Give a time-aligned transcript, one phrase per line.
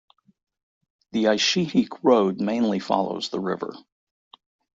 [1.11, 3.71] The Aishihik Road mainly follows the river.